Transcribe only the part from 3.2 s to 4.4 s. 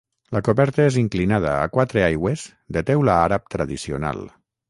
àrab tradicional.